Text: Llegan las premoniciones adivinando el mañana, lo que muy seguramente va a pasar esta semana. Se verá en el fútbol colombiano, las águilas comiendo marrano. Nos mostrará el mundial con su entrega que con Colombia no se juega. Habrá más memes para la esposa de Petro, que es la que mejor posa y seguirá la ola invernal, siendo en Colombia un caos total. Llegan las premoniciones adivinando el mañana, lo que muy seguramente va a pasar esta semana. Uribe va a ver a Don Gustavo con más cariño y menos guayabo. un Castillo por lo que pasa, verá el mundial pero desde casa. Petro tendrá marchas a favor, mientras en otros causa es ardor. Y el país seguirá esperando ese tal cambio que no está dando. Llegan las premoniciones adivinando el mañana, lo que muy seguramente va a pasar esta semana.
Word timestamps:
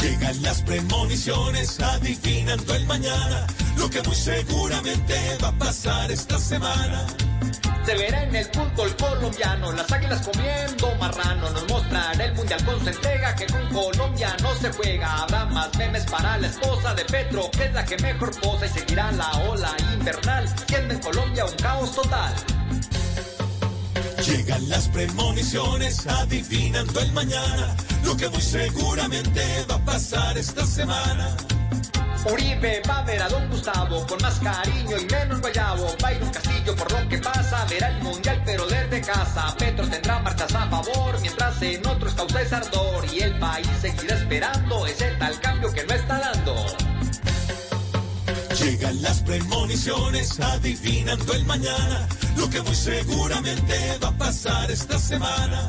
Llegan 0.00 0.42
las 0.42 0.62
premoniciones 0.62 1.80
adivinando 1.80 2.74
el 2.74 2.86
mañana, 2.86 3.46
lo 3.76 3.90
que 3.90 4.00
muy 4.02 4.14
seguramente 4.14 5.14
va 5.42 5.48
a 5.48 5.58
pasar 5.58 6.10
esta 6.12 6.38
semana. 6.38 7.04
Se 7.84 7.94
verá 7.94 8.22
en 8.22 8.36
el 8.36 8.44
fútbol 8.44 8.94
colombiano, 8.96 9.72
las 9.72 9.90
águilas 9.90 10.24
comiendo 10.24 10.94
marrano. 10.96 11.50
Nos 11.50 11.68
mostrará 11.68 12.24
el 12.24 12.34
mundial 12.34 12.64
con 12.64 12.80
su 12.80 12.88
entrega 12.90 13.34
que 13.34 13.46
con 13.46 13.66
Colombia 13.70 14.36
no 14.42 14.54
se 14.54 14.70
juega. 14.70 15.22
Habrá 15.22 15.46
más 15.46 15.74
memes 15.76 16.04
para 16.04 16.38
la 16.38 16.46
esposa 16.46 16.94
de 16.94 17.04
Petro, 17.06 17.50
que 17.50 17.64
es 17.64 17.72
la 17.72 17.84
que 17.84 17.96
mejor 17.96 18.38
posa 18.40 18.66
y 18.66 18.68
seguirá 18.68 19.10
la 19.12 19.30
ola 19.48 19.74
invernal, 19.94 20.46
siendo 20.68 20.94
en 20.94 21.00
Colombia 21.00 21.44
un 21.44 21.56
caos 21.56 21.94
total. 21.94 22.34
Llegan 24.26 24.68
las 24.68 24.88
premoniciones 24.88 26.06
adivinando 26.06 27.00
el 27.00 27.12
mañana, 27.12 27.74
lo 28.04 28.16
que 28.16 28.28
muy 28.28 28.42
seguramente 28.42 29.42
va 29.70 29.76
a 29.76 29.84
pasar 29.84 30.36
esta 30.38 30.64
semana. 30.66 31.36
Uribe 32.30 32.82
va 32.88 32.98
a 32.98 33.02
ver 33.04 33.22
a 33.22 33.28
Don 33.28 33.48
Gustavo 33.48 34.06
con 34.06 34.20
más 34.20 34.38
cariño 34.40 34.98
y 34.98 35.06
menos 35.06 35.40
guayabo. 35.40 35.86
un 36.20 36.30
Castillo 36.30 36.74
por 36.76 36.92
lo 36.92 37.08
que 37.08 37.18
pasa, 37.18 37.64
verá 37.70 37.88
el 37.88 38.02
mundial 38.02 38.42
pero 38.44 38.66
desde 38.66 39.00
casa. 39.00 39.54
Petro 39.56 39.88
tendrá 39.88 40.18
marchas 40.20 40.54
a 40.54 40.68
favor, 40.68 41.20
mientras 41.20 41.62
en 41.62 41.86
otros 41.86 42.14
causa 42.14 42.42
es 42.42 42.52
ardor. 42.52 43.06
Y 43.12 43.20
el 43.20 43.38
país 43.38 43.68
seguirá 43.80 44.16
esperando 44.16 44.86
ese 44.86 45.10
tal 45.12 45.40
cambio 45.40 45.72
que 45.72 45.84
no 45.84 45.94
está 45.94 46.18
dando. 46.18 46.66
Llegan 48.60 49.02
las 49.02 49.22
premoniciones 49.22 50.40
adivinando 50.40 51.32
el 51.32 51.44
mañana, 51.44 52.08
lo 52.36 52.50
que 52.50 52.60
muy 52.62 52.74
seguramente 52.74 53.98
va 54.02 54.08
a 54.08 54.18
pasar 54.18 54.70
esta 54.70 54.98
semana. 54.98 55.68